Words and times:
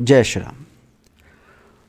जय 0.00 0.24
श्री 0.24 0.42
राम। 0.42 0.64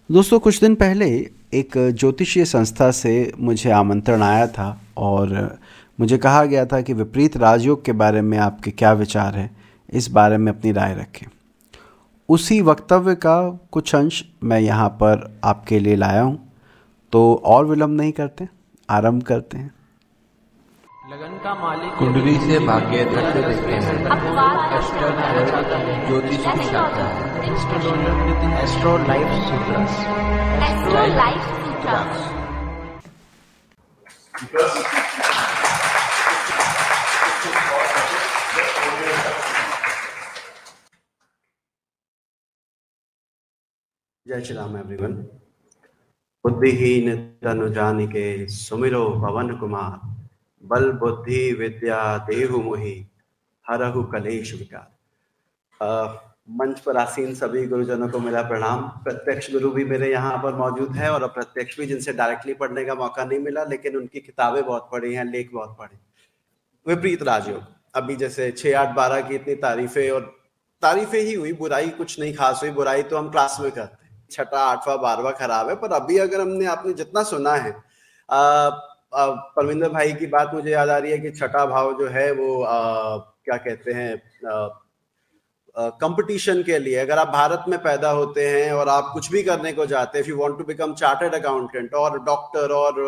दोस्तों, 0.09 0.39
कुछ 0.39 0.59
दिन 0.59 0.75
पहले 0.75 1.05
एक 1.53 1.71
ज्योतिषीय 1.77 2.45
संस्था 2.45 2.89
से 2.91 3.31
मुझे 3.39 3.71
आमंत्रण 3.71 4.21
आया 4.21 4.45
था 4.47 4.81
और 4.97 5.59
मुझे 5.99 6.17
कहा 6.17 6.43
गया 6.45 6.65
था 6.65 6.79
कि 6.81 6.93
विपरीत 6.93 7.35
राजयोग 7.37 7.83
के 7.85 7.91
बारे 7.91 8.21
में 8.21 8.37
आपके 8.37 8.71
क्या 8.71 8.91
विचार 8.93 9.35
हैं, 9.35 9.57
इस 9.89 10.09
बारे 10.09 10.37
में 10.37 10.51
अपनी 10.51 10.71
राय 10.71 10.95
रखें। 10.95 11.27
उसी 12.29 12.61
वक्तव्य 12.61 13.15
का 13.15 13.59
कुछ 13.71 13.95
अंश 13.95 14.23
मैं 14.43 14.59
यहाँ 14.59 14.89
पर 14.89 15.39
आपके 15.43 15.79
लिए 15.79 15.95
लाया 15.95 16.21
हूँ। 16.21 16.39
तो 17.11 17.41
और 17.45 17.65
विलम्ब 17.65 18.01
नहीं 18.01 18.11
करते, 18.11 18.47
आरंभ 18.89 19.23
करते 19.23 19.57
हैं। 19.57 19.71
लगन 21.11 21.35
का 21.43 21.53
मालिक 21.55 21.91
कुंडली 21.97 22.31
से 22.39 22.55
भाग्य 22.67 23.03
तक 23.11 23.27
देखते 23.35 23.75
हैं। 23.83 23.91
ज्योतिष 26.07 26.39
की 26.47 26.63
शाखा 26.63 27.05
astro 28.63 28.95
life 29.07 29.29
Sutras 29.45 29.93
Astro 30.67 31.03
Life 31.13 31.45
Sutras. 31.59 32.19
जय 44.25 44.41
श्री 44.41 44.55
राम 44.55 44.77
एवरीवन 44.77 45.13
बुद्धिहीन 46.45 47.15
तनु 47.43 47.69
जानिके 47.79 48.27
सुमिरो 48.57 49.03
पवन 49.23 49.57
कुमार। 49.59 50.15
बल 50.63 50.91
बुद्धि 50.99 51.51
विद्या 51.53 52.17
देहु 52.27 52.61
मोहि 52.61 52.95
हरहु 53.65 54.03
कलेश 54.03 54.53
विकार। 54.53 56.25
मंच 56.49 56.79
पर 56.79 56.97
आसीन 56.97 57.33
सभी 57.35 57.65
गुरुजनों 57.67 58.07
को 58.09 58.19
मेरा 58.19 58.41
प्रणाम। 58.41 58.81
प्रत्यक्ष 59.03 59.51
गुरु 59.51 59.69
भी 59.71 59.83
मेरे 59.85 60.11
यहाँ 60.11 60.37
पर 60.43 60.53
मौजूद 60.55 60.95
है 60.95 61.09
और 61.11 61.23
अप्रत्यक्ष 61.23 61.79
भी 61.79 61.85
जिनसे 61.85 62.13
डायरेक्टली 62.13 62.53
पढ़ने 62.55 62.85
का 62.85 62.95
मौका 62.95 63.25
नहीं 63.25 63.39
मिला 63.39 63.63
लेकिन 63.65 63.97
उनकी 63.97 64.19
किताबें 64.21 64.63
बहुत 64.65 64.89
पढ़ी 64.91 65.13
हैं 65.13 65.25
लेख 65.25 65.49
बहुत 65.53 65.75
पढ़े। 65.79 65.99
विपरीत 66.85 67.23
राजयोग। 67.23 67.61
अभी 67.95 68.15
जैसे 68.15 68.51
छः 68.53 68.79
आठ 68.79 68.95
बारह 68.95 69.21
की 69.21 69.35
इतनी 69.35 69.55
तारीफें 69.57 70.09
और 70.11 70.21
तारीफें 70.83 71.19
ही 71.19 71.33
हुई 71.33 71.53
बुराई 71.55 71.89
कुछ 71.91 72.19
नहीं 72.19 72.33
खास 72.33 72.59
हुई 72.63 72.71
बुराई 72.71 73.03
तो 73.03 73.17
हम 73.17 73.29
क्लास 73.31 73.57
में 73.61 73.71
करते 73.71 74.05
हैं। 74.05 74.27
छठा 74.31 74.59
आठवां 74.61 74.97
बारहवां 75.01 75.33
खराब 75.33 75.69
है 75.69 75.75
पर 75.75 75.91
अभी 75.93 76.17
अगर 76.19 76.41
हमने 76.41 76.65
आपने 76.67 76.93
जितना 76.93 77.23
सुना 77.25 77.53
है 77.55 77.71
आ, 78.29 78.69
आ, 79.13 79.27
परविंदर 79.29 79.89
भाई 79.89 80.13
की 80.13 80.27
बात 80.27 80.53
मुझे 80.53 80.71
याद 80.71 80.89
आ 80.89 80.97
रही 80.97 81.11
है 81.11 81.17
कि 81.19 81.31
छठा 81.31 81.65
भाव 81.65 81.93
जो 81.99 82.07
है 82.07 82.31
वो 82.31 82.61
आ, 82.63 83.17
क्या 83.17 83.57
कहते 83.57 83.91
हैं 83.93 84.21
कंपटीशन 86.01 86.61
के 86.63 86.77
लिए। 86.79 86.95
अगर 86.95 87.17
आप 87.19 87.27
भारत 87.27 87.65
में 87.69 87.77
पैदा 87.79 88.09
होते 88.11 88.47
हैं 88.49 88.71
और 88.73 88.89
आप 88.89 89.09
कुछ 89.13 89.31
भी 89.31 89.43
करने 89.43 89.73
को 89.73 89.85
जाते 89.85 90.19
if 90.19 90.29
you 90.29 90.37
want 90.37 90.57
to 90.57 90.63
become 90.63 90.93
chartered 90.93 91.35
accountant 91.35 91.93
और 91.93 92.19
डॉक्टर 92.23 92.71
और 92.71 92.99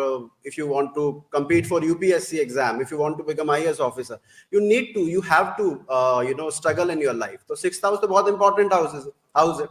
if 0.46 0.54
you 0.58 0.66
want 0.66 0.90
to 0.94 1.24
for 1.68 1.80
UPSC 1.80 2.38
exam 2.44 2.80
if 2.84 2.92
you 2.92 3.00
want 3.00 3.18
to 3.18 3.24
become 3.30 3.50
IAS 3.56 3.80
officer 3.80 4.18
you 4.52 4.60
need 4.60 4.94
to 4.94 5.02
you 5.14 5.20
have 5.30 5.50
to 5.56 5.66
uh, 5.96 6.20
you 6.28 6.36
know 6.36 6.50
struggle 6.50 6.94
in 6.96 7.02
your 7.06 7.14
life. 7.14 7.40
तो 7.48 7.54
six 7.54 7.80
house 7.84 8.00
तो 8.00 8.08
बहुत 8.08 8.28
important 8.28 8.72
house 8.74 9.10
house 9.36 9.60
है। 9.60 9.66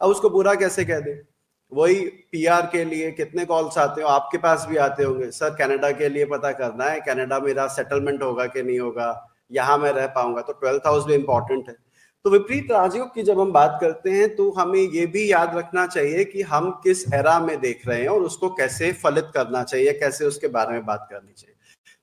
अब 0.00 0.10
उसको 0.10 0.30
बुरा 0.30 0.54
कैसे 0.54 0.84
कह 0.84 1.00
दे? 1.00 1.37
वही 1.72 2.04
पीआर 2.32 2.68
के 2.72 2.84
लिए 2.84 3.10
कितने 3.12 3.44
कॉल्स 3.44 3.78
आते 3.78 4.02
हो, 4.02 4.08
आपके 4.08 4.38
पास 4.38 4.66
भी 4.68 4.76
आते 4.78 5.04
होंगे। 5.04 5.30
सर 5.30 5.54
कनाडा 5.56 5.90
के 5.92 6.08
लिए 6.08 6.24
पता 6.26 6.52
करना 6.54 6.84
है 6.84 7.00
कनाडा 7.00 7.38
मेरा 7.40 7.66
सेटलमेंट 7.68 8.22
होगा 8.22 8.46
कि 8.46 8.62
नहीं 8.62 8.78
होगा? 8.80 9.10
यहाँ 9.50 9.76
मैं 9.78 9.92
रह 9.92 10.06
पाऊँगा 10.14 10.42
तो 10.42 10.52
ट्वेल्थ 10.54 10.86
हाउस 10.86 11.04
भी 11.04 11.14
इंपॉर्टेंट 11.14 11.68
है। 11.68 11.76
तो 12.24 12.30
विपरीत 12.30 12.70
राजयोग 12.72 13.14
की 13.14 13.22
जब 13.22 13.40
हम 13.40 13.52
बात 13.52 13.78
करते 13.80 14.10
हैं 14.10 14.34
तो 14.36 14.50
हमें 14.52 14.80
ये 14.80 15.04
भी 15.06 15.30
याद 15.32 15.56
रखना 15.56 15.86
चाहिए 15.86 16.24
कि 16.24 16.42
हम 16.44 16.70
किस 16.84 17.04
एरा 17.14 17.38
में 17.40 17.58
देख 17.60 17.86
रहे 17.88 18.00
हैं 18.00 18.08
और 18.08 18.22
उसको 18.22 18.48
कैसे 18.50 18.92
फलित 18.94 19.30
करना 19.34 19.62
चाहिए, 19.62 19.92
कैसे 19.92 20.24
उसके 20.24 20.48
बारे 20.48 20.72
में 20.72 20.84
बात 20.86 21.06
करनी 21.10 21.32
चाहिए। 21.32 21.54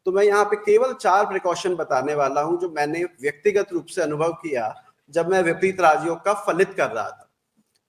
तो 0.05 0.11
मैं 0.11 0.23
यहाँ 0.23 0.45
पे 0.45 0.55
केवल 0.55 0.93
चार 0.93 1.25
प्रिकॉशन 1.25 1.75
बताने 1.75 2.15
वाला 2.15 2.41
हूँ, 2.41 2.59
जो 2.61 2.69
मैंने 2.69 3.03
व्यक्तिगत 3.21 3.73
रूप 3.73 3.85
से 3.85 4.01
अनुभव 4.01 4.31
किया, 4.41 4.73
जब 5.13 5.29
मैं 5.31 5.41
विपरीत 5.43 5.81
राजयोग 5.81 6.23
का 6.25 6.33
फलित 6.47 6.73
कर 6.73 6.89
रहा 6.89 7.09
था। 7.09 7.24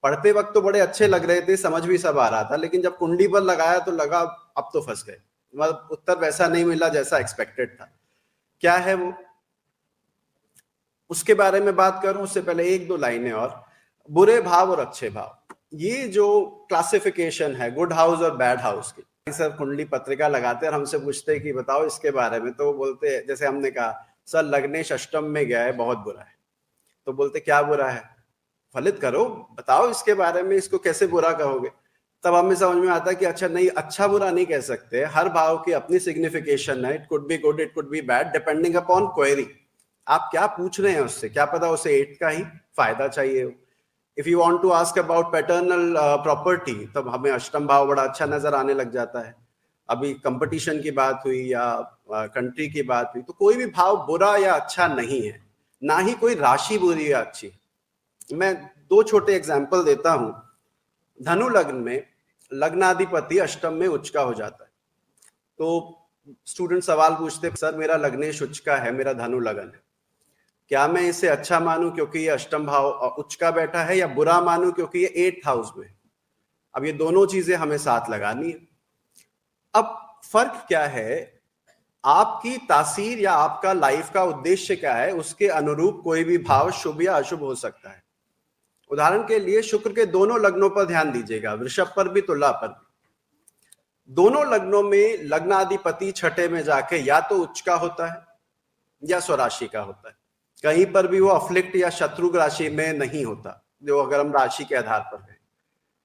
पढ़ते 0.07 0.33
वक्त 0.33 0.55
तो 0.55 0.63
बड़े 0.63 0.81
अच्छे 0.81 1.07
लग 1.07 1.25
रहे 1.25 1.41
थे, 1.41 1.57
समझ 1.57 1.85
भी 1.85 1.99
सब 1.99 2.19
आ 2.19 2.29
रहा 2.29 2.45
था, 2.45 2.57
लेकिन 2.57 2.83
जब 2.83 2.97
कुंडली 2.97 3.29
पर 3.29 3.43
लगाया 3.43 3.79
तो 3.79 3.93
लगा, 3.93 4.19
अब 4.57 4.71
तो 4.73 4.81
फंस 4.81 5.05
गए। 5.07 5.19
मतलब 5.57 5.89
उत्तर 5.93 6.19
वैसा 6.19 6.49
नहीं 6.49 6.65
मिला 6.65 6.89
जैसा 6.89 7.19
एक्सपेक्टेड 7.19 7.75
था। 7.75 7.99
क्या 8.61 8.75
है 8.75 8.95
वो? 8.95 9.13
उसके 11.11 11.35
बारे 11.35 11.61
में 11.61 11.77
बात 11.77 12.01
करूँ, 12.03 12.23
उससे 12.23 12.41
पहले 12.41 12.69
एक 12.69 12.89
दो 12.89 12.97
लाइनें 12.97 13.33
और। 13.33 13.65
बुरे 14.11 14.41
भाव 14.41 14.71
और 14.71 14.81
अच्छे 14.81 15.11
भाव। 15.11 15.55
ये 15.75 16.09
जो 16.09 16.47
क्लासिफिकेशन 16.69 17.57
है 17.57 17.75
गुड 17.75 17.93
हाउस 17.93 18.19
और 18.19 18.37
बैड 18.37 18.61
हाउस 18.61 18.93
की 18.93 19.33
सर 19.33 19.51
कुंडली 19.51 19.85
पत्रिका 19.85 20.29
लगाते 20.29 20.67
और 20.67 20.75
हमसे 20.75 20.99
पूछते 20.99 21.41
कि 21.41 21.53
बताओ 21.53 21.87
इसके 21.87 22.11
बारे 22.11 22.41
में 22.41 22.53
तो 22.53 22.73
बोलते 22.73 23.27
जैसे 23.27 23.47
हमने 23.47 23.71
कहा, 23.71 24.07
सर, 24.27 24.43
लग्नेश 24.43 24.93
अष्टम 24.93 25.25
में 25.25 25.47
गया 25.47 25.63
है, 25.63 25.73
बहुत 25.73 25.99
बुरा 25.99 26.23
है। 26.23 26.35
तो 27.07 27.13
बोलते, 27.13 27.41
क्या 27.41 27.63
बुरा 27.63 27.91
है? 27.91 28.16
फलित 28.77 28.99
करो, 29.01 29.25
बताओ 29.59 29.91
इसके 29.91 30.15
बारे 30.15 30.43
में, 30.43 30.57
इसको 30.57 30.79
कैसे 30.79 31.07
बुरा 31.07 31.33
कहोगे? 31.35 31.71
तब 32.25 32.35
हमें 32.35 32.55
समझ 32.57 32.77
में 32.77 32.89
आता 32.91 33.11
है 33.11 33.17
कि 33.17 33.25
अच्छा 33.27 33.49
नहीं 33.49 33.69
अच्छा 33.79 34.07
बुरा 34.09 34.31
नहीं 34.31 34.47
कह 34.47 34.61
सकते। 34.63 35.05
हर 35.07 35.29
भाव 35.31 35.59
की 35.59 35.73
अपनी 35.75 35.99
सिग्निफिकेशन 36.01 36.85
है 36.85 36.95
it 36.95 37.07
could 37.09 37.27
be 37.29 37.39
good 37.39 37.61
it 37.61 37.75
could 37.75 37.89
be 37.91 38.01
bad 38.05 38.33
depending 38.33 38.75
upon 38.77 39.07
query 39.15 39.47
आप 40.07 40.29
क्या 40.31 40.47
पूछ 40.49 40.81
रहे 40.81 40.93
हैं 40.93 41.01
उससे? 41.01 41.29
क्या 41.29 41.45
पता 41.47 41.71
उसे 41.71 41.95
एट 41.97 42.17
का 42.21 42.29
ही 42.29 42.43
फ़ायदा 42.77 43.09
चाहिए 43.09 43.43
हो? 43.43 43.51
If 44.19 44.29
you 44.29 44.39
want 44.41 44.61
to 44.63 44.71
ask 44.73 44.99
about 44.99 45.33
paternal 45.33 45.95
property 46.23 46.75
तब 46.95 47.09
हमें 47.09 47.31
अष्टम 47.31 47.67
भाव 47.67 47.87
बड़ा 47.87 48.03
अच्छा 48.03 48.27
नज़र 48.27 48.55
आने 48.55 48.75
लग 48.75 48.93
जाता 48.93 49.21
है। 49.21 49.35
अभी 49.89 50.13
कंपटीशन 50.23 50.81
की 50.83 50.91
बात 50.93 51.23
हुई 51.27 51.43
या 51.43 51.67
कंट्री 52.11 52.69
की 52.69 52.83
बात 52.85 53.13
हुई 53.15 53.23
तो 53.23 53.33
कोई 53.35 53.57
भी 53.57 53.67
भाव 53.69 53.97
बुरा 54.07 54.37
या 54.37 54.55
अच्छा 54.55 54.87
नहीं 54.89 55.23
है। 55.23 55.39
ना 55.83 55.99
ही 55.99 56.13
कोई 56.17 56.35
राशि 56.37 56.79
बुरी 56.79 57.11
या 57.13 57.21
अच्छी। 57.21 57.53
मैं 58.31 58.55
दो 58.91 59.03
छोटे 59.03 59.35
एग्ज़ाम्पल 59.37 59.85
देता 59.85 60.13
हूँ। 60.13 60.35
धनु 61.21 61.49
लग्न 61.49 61.75
में 61.75 62.07
लग्नाधिपति 62.53 63.39
अष्टम 63.39 63.73
में 63.73 63.87
उच्च 63.87 64.09
का 64.09 64.23
हो 64.23 64.35
जाता 64.35 64.65
है। 64.65 64.71
तो 65.59 66.03
स्टूडेंट 66.47 66.83
सवाल 66.83 67.15
पूछते, 67.15 67.51
सर, 67.51 67.77
मेरा 67.77 67.97
लग्नेश 67.97 68.43
उच्च 68.43 68.59
का 68.59 68.77
है, 68.77 68.93
मेरा 68.93 69.13
धनु 69.13 69.41
लगन 69.41 69.73
है। 69.75 69.85
क्या 70.71 70.87
मैं 70.89 71.03
इसे 71.03 71.29
अच्छा 71.29 71.61
मानूं 71.61 71.91
क्योंकि 71.91 72.19
ये 72.19 72.29
अष्टम 72.29 72.67
भाव 72.67 72.89
उच्च 73.19 73.35
का 73.35 73.51
बैठा 73.51 73.83
है 73.83 73.97
या 73.99 74.07
बुरा 74.07 74.41
मानूं 74.41 74.73
क्योंकि 74.73 74.99
ये 74.99 75.13
एट 75.17 75.41
हाउस 75.47 75.73
में 75.77 75.89
अब 76.75 76.85
ये 76.85 76.93
दोनों 76.93 77.27
चीज़ें 77.27 77.55
हमें 77.57 77.79
साथ 77.79 78.11
लगानी 78.11 78.51
है। 78.51 78.59
अब 79.75 80.19
फ़र्क 80.25 80.65
क्या 80.69 80.85
है? 80.87 81.41
आपकी 82.05 82.57
तासीर 82.59 83.19
या 83.19 83.33
आपका 83.33 83.73
लाइफ 83.73 84.11
का 84.15 84.23
उद्देश्य 84.25 84.77
क्या 84.77 84.95
है? 84.95 85.13
उसके 85.13 85.49
अनुरूप 85.49 86.01
कोई 86.05 86.25
भी 86.25 86.39
भाव 86.39 86.71
शुभ 86.71 87.03
या 87.03 87.17
अशुभ 87.17 87.41
हो 87.41 87.55
सकता 87.55 87.91
है। 87.91 88.03
उदाहरण 88.91 89.23
के 89.23 89.39
लिए 89.39 89.63
शुक्र 89.63 89.93
के 89.93 90.05
दोनों 90.07 90.41
लग्नों 90.41 90.71
पर 90.71 90.85
ध्यान 90.85 91.11
दीजिएगा, 91.13 91.55
वृषभ 91.55 91.93
पर 91.97 92.09
भी, 92.09 92.21
तुला 92.21 92.51
पर 92.53 92.69
भी। 92.69 92.85
दोनों 94.11 94.45
लग्नों 94.47 94.83
में 94.83 95.23
लग्नाधिपति 95.25 96.11
छठे 96.13 96.49
में 96.49 96.63
जाके 96.65 96.97
या 96.99 97.21
तो 97.21 97.39
उच्च 97.39 97.61
का 97.61 97.75
होता 97.75 98.07
है 98.07 98.25
या 99.03 99.21
स्वराशि 99.21 99.67
का 99.67 99.81
होता 99.81 100.09
है। 100.09 100.15
कहीं 100.65 100.85
पर 100.87 101.07
भी 101.07 101.21
वो 101.21 101.29
अफ्लिक्ट 101.29 101.77
या 101.77 101.91
शत्रु 101.91 102.31
राशि 102.31 102.69
में 102.69 102.93
नहीं 102.95 103.25
होता, 103.25 103.63
जो 103.83 103.99
अगर 103.99 104.21
हम 104.21 104.33
राशि 104.33 104.65
के 104.65 104.75
आधार 104.75 105.01
पर 105.13 105.21
है। 105.21 105.39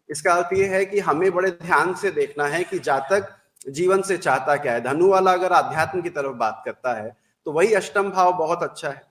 इसका 0.09 0.33
अर्थ 0.33 0.53
ये 0.53 0.65
है 0.67 0.85
कि 0.85 0.99
हमें 0.99 1.31
बड़े 1.31 1.51
ध्यान 1.51 1.93
से 1.93 2.11
देखना 2.11 2.45
है 2.45 2.63
कि 2.63 2.79
जातक 2.79 3.29
जीवन 3.69 4.01
से 4.01 4.17
चाहता 4.17 4.55
क्या 4.55 4.73
है। 4.73 4.81
धनु 4.81 5.07
वाला 5.09 5.33
अगर 5.33 5.53
आध्यात्म 5.53 6.01
की 6.01 6.09
तरफ़ 6.09 6.35
बात 6.35 6.61
करता 6.65 6.93
है 6.93 7.15
तो 7.45 7.51
वही 7.51 7.73
अष्टम 7.73 8.09
भाव 8.11 8.33
बहुत 8.33 8.63
अच्छा 8.63 8.89
है। 8.89 9.01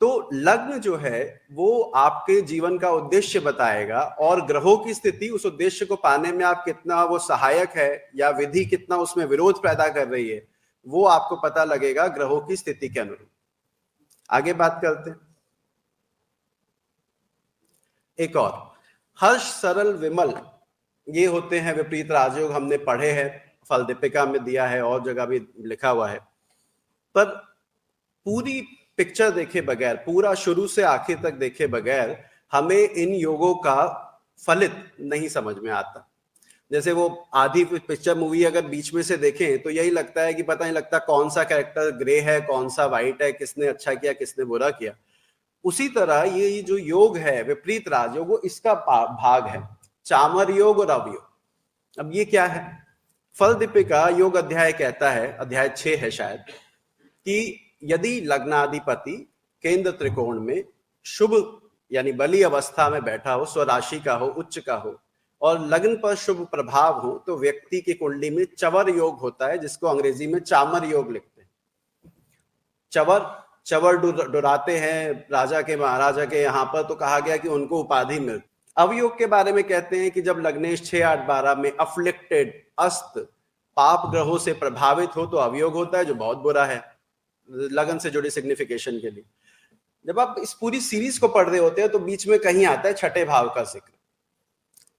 तो 0.00 0.30
लग्न 0.32 0.78
जो 0.78 0.96
है, 0.96 1.46
वो 1.52 1.80
आपके 1.82 2.40
जीवन 2.40 2.78
का 2.78 2.90
उद्देश्य 2.90 3.40
बताएगा 3.40 4.00
और 4.00 4.46
ग्रहों 4.46 4.76
की 4.76 4.94
स्थिति 4.94 5.28
उस 5.28 5.46
उद्देश्य 5.46 5.86
को 5.86 5.96
पाने 5.96 6.32
में 6.32 6.44
आप 6.44 6.62
कितना 6.64 7.04
वो 7.04 7.18
सहायक 7.18 7.70
है 7.70 8.10
या 8.16 8.30
विधि 8.30 8.64
कितना 8.64 8.96
उसमें 8.96 9.24
विरोध 9.24 9.62
पैदा 9.62 9.88
कर 9.88 10.08
रही 10.08 10.28
है, 10.28 10.48
वो 10.86 11.04
आपको 11.04 11.36
पता 11.36 11.64
लगेगा 11.64 12.06
ग्रहों 12.08 12.40
की 12.40 12.56
स्थिति 12.56 12.88
के 12.88 13.00
अनुरूप। 13.00 13.28
आगे 14.30 14.52
बात 14.52 14.80
करते 14.82 15.10
हैं। 15.10 15.20
एक 18.18 18.36
और, 18.36 18.72
हर्ष, 19.20 19.42
सरल, 19.42 19.92
विमल, 19.92 20.34
ये 21.08 21.26
होते 21.26 21.60
हैं 21.60 21.74
विपरीत 21.74 22.10
राजयोग, 22.10 22.52
हमने 22.52 22.78
पढ़े 22.78 23.10
हैं, 23.10 23.58
फल 23.68 23.84
दीपिका 23.84 24.26
में 24.26 24.44
दिया 24.44 24.66
है, 24.66 24.82
और 24.82 25.04
जगह 25.04 25.24
भी 25.24 25.46
लिखा 25.58 25.90
हुआ 25.90 26.08
है। 26.08 26.18
पर 27.14 27.24
पूरी 28.24 28.66
पिक्चर 29.00 29.30
देखे 29.30 29.60
बगैर, 29.62 29.96
पूरा 29.96 30.34
शुरू 30.36 30.66
से 30.66 30.82
आखिर 30.84 31.18
तक 31.22 31.34
देखे 31.36 31.66
बगैर, 31.68 32.16
हमें 32.52 32.76
इन 32.76 33.14
योगों 33.14 33.54
का 33.56 34.06
फलित 34.42 34.72
नहीं 35.00 35.28
समझ 35.28 35.56
में 35.56 35.70
आता। 35.72 36.06
जैसे 36.70 36.92
वो 36.92 37.06
आधी 37.34 37.64
पिक्चर 37.66 38.14
मूवी 38.14 38.42
अगर 38.44 38.66
बीच 38.66 38.92
में 38.94 39.02
से 39.02 39.16
देखें 39.16 39.62
तो 39.62 39.70
यही 39.70 39.90
लगता 39.90 40.22
है 40.22 40.34
कि 40.34 40.42
पता 40.42 40.64
नहीं 40.64 40.74
लगता 40.74 40.98
कौन 40.98 41.30
सा 41.30 41.44
कैरेक्टर 41.44 41.90
ग्रे 41.98 42.18
है, 42.20 42.40
कौन 42.40 42.68
सा 42.68 42.86
वाइट 42.86 43.22
है, 43.22 43.32
किसने 43.32 43.66
अच्छा 43.66 43.94
किया, 43.94 44.12
किसने 44.12 44.44
बुरा 44.44 44.70
किया। 44.70 44.92
उसी 45.64 45.88
तरह 45.88 46.22
ये 46.36 46.60
जो 46.62 46.76
योग 46.78 47.16
है, 47.16 47.42
विपरीत 47.42 47.88
राजयोग 47.88 48.28
वो 48.28 48.40
इसका 48.44 48.74
भाग 48.74 49.46
है। 49.46 49.62
चामर 50.06 50.50
योग 50.50 50.78
और 50.78 50.90
अवयोग। 50.90 51.98
अब 51.98 52.10
ये 52.14 52.24
क्या 52.24 52.44
है? 52.46 52.62
फल 53.36 53.54
दीपिका 53.54 54.08
योग 54.08 54.36
अध्याय 54.36 54.72
कहता 54.72 55.10
है, 55.10 55.36
अध्याय 55.36 55.68
छह 55.76 55.96
है 55.96 56.10
शायद, 56.10 56.40
कि 57.26 57.66
यदि 57.82 58.20
लग्नाधिपति 58.20 59.16
केंद्र 59.64 59.90
त्रिकोण 59.90 60.40
में 60.40 60.64
शुभ, 61.06 61.60
यानी 61.90 62.12
बली 62.12 62.42
अवस्था 62.42 62.88
में 62.90 63.02
बैठा 63.04 63.32
हो, 63.32 63.44
स्वराशि 63.44 64.00
का 64.00 64.14
हो, 64.14 64.26
उच्च 64.28 64.58
का 64.58 64.74
हो, 64.74 64.94
और 65.42 65.60
लग्न 65.66 65.94
पर 65.96 66.14
शुभ 66.14 66.46
प्रभाव 66.46 67.00
हो 67.00 67.12
तो 67.26 67.36
व्यक्ति 67.38 67.80
की 67.80 67.94
कुंडली 67.94 68.30
में 68.30 68.44
चवर 68.58 68.90
योग 68.90 69.18
होता 69.18 69.46
है, 69.46 69.58
जिसको 69.58 69.86
अंग्रेज़ी 69.86 70.26
में 70.26 70.38
चामर 70.40 70.84
योग 70.84 71.12
लिखते 71.12 71.40
हैं। 71.40 71.48
चवर 72.92 73.26
चवर 73.66 73.96
डुराते 73.96 74.76
हैं, 74.78 75.26
राजा 75.32 75.60
के, 75.62 75.76
महाराजा 75.76 76.24
के 76.24 76.42
यहाँ 76.42 76.64
पर 76.64 76.82
तो 76.82 76.94
कहा 76.94 77.18
गया 77.20 77.36
कि 77.36 77.48
उनको 77.48 77.80
उपाधि 77.80 78.18
मिल। 78.20 78.40
अवयोग 78.76 79.18
के 79.18 79.26
बारे 79.26 79.52
में 79.52 79.62
कहते 79.64 79.98
हैं 79.98 80.10
कि 80.10 80.22
जब 80.22 80.38
लग्नेश 80.38 80.84
छह, 80.84 81.06
आठ, 81.08 81.26
बारह 81.28 81.54
में 81.54 81.70
अफ्लिक्टेड 81.70 82.52
अस्त, 82.78 83.18
पाप 83.76 84.10
ग्रहों 84.10 84.38
से 84.38 84.52
प्रभावित 84.52 85.16
हो 85.16 85.26
तो 85.26 85.36
अवयोग 85.36 85.74
होता 85.74 85.98
है, 85.98 86.04
जो 86.04 86.14
बहुत 86.14 86.38
बुरा 86.38 86.64
है। 86.64 86.82
लगन 87.50 87.98
से 87.98 88.10
जुड़ी 88.10 88.30
सिग्निफिकेशन 88.30 88.98
के 88.98 89.10
लिए। 89.10 89.24
जब 90.04 90.18
आप 90.20 90.36
इस 90.38 90.52
पूरी 90.54 90.80
सीरीज़ 90.80 91.20
को 91.20 91.28
पढ़ 91.28 91.48
रहे 91.48 91.60
होते 91.60 91.82
हैं 91.82 91.90
तो 91.92 91.98
बीच 92.00 92.26
में 92.28 92.38
कहीं 92.38 92.66
आता 92.66 92.88
है 92.88 92.94
छठे 92.94 93.24
भाव 93.24 93.48
का 93.54 93.62
ज़िक्र। 93.64 93.92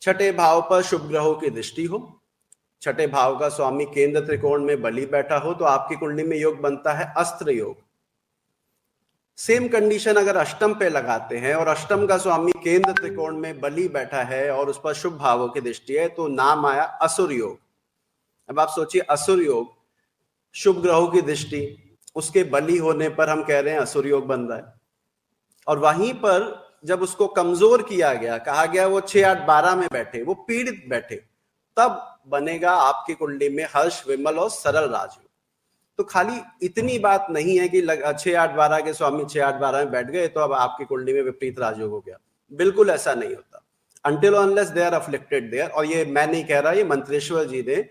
छठे 0.01 0.31
भाव 0.33 0.62
पर 0.69 0.81
शुभ 0.83 1.07
ग्रहों 1.07 1.33
की 1.36 1.50
दृष्टि 1.51 1.83
हो, 1.86 2.00
छठे 2.81 3.07
भाव 3.07 3.38
का 3.39 3.50
स्वामी 3.50 3.86
केंद्र 3.86 4.25
त्रिकोण 4.25 4.63
में 4.63 4.81
बलि 4.81 5.06
बैठा 5.07 5.38
हो 5.38 5.53
तो 5.53 5.65
आपकी 5.68 5.95
कुंडली 5.95 6.24
में 6.24 6.38
योग 6.38 6.59
बनता 6.62 6.94
है 6.94 7.13
अस्त्र 7.18 7.51
योग। 7.51 7.75
सेम 9.38 9.68
कंडीशन 9.68 10.15
अगर 10.15 10.38
अष्टम 10.38 10.74
पे 10.74 10.89
लगाते 10.89 11.38
हैं, 11.38 11.53
और 11.56 11.68
अष्टम 11.68 12.06
का 12.07 12.18
स्वामी 12.18 12.51
केंद्र 12.63 12.92
त्रिकोण 12.92 13.38
में 13.38 13.59
बलि 13.62 13.88
बैठा 13.89 14.24
है, 14.24 14.50
और 14.51 14.69
उस 14.69 14.80
पर 14.83 14.94
शुभ 14.94 15.13
भावों 15.13 15.48
की 15.50 15.62
दृष्टि 15.62 15.94
है 15.94 16.07
तो 16.09 16.27
नाम 16.30 16.65
आया 16.65 16.83
असुर 16.83 17.31
योग। 17.33 17.59
अब 18.50 18.59
आप 18.59 18.69
सोचिए, 18.69 19.01
असुर 19.01 19.44
योग, 19.44 19.74
शुभ 20.56 20.81
ग्रहों 20.81 21.07
की 21.07 21.21
दृष्टि 21.24 21.62
उसके 22.15 22.43
बलि 22.45 22.77
होने 22.77 23.09
पर 23.11 23.29
हम 23.29 23.43
कह 23.43 23.59
रहे 23.59 23.73
हैं 23.73 23.79
असुर 23.81 24.07
योग 24.07 24.25
बन 24.27 24.41
रहा 24.41 24.57
है। 24.57 24.73
और 25.67 25.79
वहीं 25.79 26.13
पर 26.15 26.49
जब 26.85 27.01
उसको 27.01 27.27
कमज़ोर 27.29 27.81
किया 27.83 28.13
गया, 28.15 28.37
कहा 28.39 28.65
गया 28.67 28.85
वो 28.87 29.01
छह 29.01 29.29
आठ 29.29 29.45
बारह 29.47 29.75
में 29.75 29.87
बैठे, 29.91 30.21
वो 30.23 30.33
पीड़ित 30.47 30.83
बैठे, 30.89 31.15
तब 31.77 32.07
बनेगा 32.29 32.71
आपकी 32.73 33.13
कुंडली 33.15 33.49
में 33.49 33.63
हर्ष, 33.65 34.03
विमल 34.07 34.39
और 34.39 34.49
सरल 34.51 34.89
राजयोग 34.89 35.29
तो 35.99 36.03
खाली 36.05 36.39
इतनी 36.65 36.97
बात 36.99 37.27
नहीं 37.31 37.57
है 37.59 37.67
कि 37.69 37.81
छह 37.81 38.39
आठ 38.39 38.55
बारह 38.55 38.79
के 38.81 38.93
स्वामी 38.93 39.25
छह 39.25 39.45
आठ 39.45 39.55
बारह 39.61 39.79
में 39.79 39.91
बैठ 39.91 40.05
गए 40.07 40.27
तो 40.27 40.39
अब 40.39 40.53
आपकी 40.55 40.85
कुंडली 40.85 41.13
में 41.13 41.21
विपरीत 41.23 41.59
राजयोग 41.59 41.91
हो 41.91 41.99
गया। 41.99 42.17
बिल्कुल 42.51 42.89
ऐसा 42.89 43.13
नहीं 43.13 43.29
होता। 43.29 43.63
Until 44.05 44.33
unless 44.35 44.67
they 44.69 44.81
are 44.83 44.93
afflicted 44.93 45.49
there 45.51 45.69
और 45.69 45.85
ये 45.85 46.05
मैं 46.07 46.25
नहीं 46.27 46.43
कह 46.45 46.59
रहा, 46.59 46.71
ये 46.73 46.83
मंत्रेश्वर 46.85 47.45
जी 47.45 47.61
ने 47.61 47.81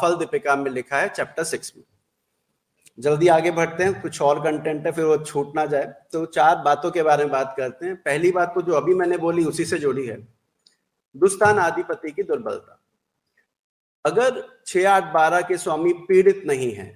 फल 0.00 0.14
दीपिका 0.16 0.56
में 0.56 0.70
लिखा 0.70 0.96
है 0.96 1.08
चैप्टर 1.10 1.44
सिक्स 1.44 1.72
में। 1.76 1.84
जल्दी 2.98 3.28
आगे 3.28 3.50
बढ़ते 3.50 3.84
हैं, 3.84 4.00
कुछ 4.02 4.20
और 4.22 4.42
कंटेंट 4.44 4.86
है, 4.86 4.92
फिर 4.92 5.04
वो 5.04 5.16
छूट 5.18 5.54
ना 5.56 5.64
जाए। 5.66 5.92
तो 6.12 6.24
चार 6.26 6.56
बातों 6.56 6.90
के 6.90 7.02
बारे 7.02 7.24
में 7.24 7.32
बात 7.32 7.54
करते 7.56 7.86
हैं। 7.86 7.96
पहली 7.96 8.30
बात 8.32 8.52
तो 8.54 8.62
जो 8.62 8.72
अभी 8.72 8.94
मैंने 8.94 9.18
बोली, 9.18 9.44
उसी 9.44 9.64
से 9.64 9.78
जुड़ी 9.78 10.06
है। 10.06 10.16
दुस्तान 11.14 11.58
आधिपति 11.58 12.10
की 12.10 12.22
दुर्बलता। 12.22 12.80
अगर 14.04 14.42
छह 14.66 14.90
आठ 14.90 15.12
बारह 15.14 15.40
के 15.40 15.56
स्वामी 15.56 15.92
पीड़ित 16.08 16.42
नहीं 16.46 16.72
है, 16.72 16.86